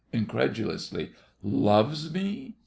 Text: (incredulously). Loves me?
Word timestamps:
(incredulously). 0.11 1.11
Loves 1.43 2.09
me? 2.11 2.55